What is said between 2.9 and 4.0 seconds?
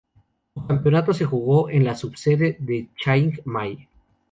Chiang Mai.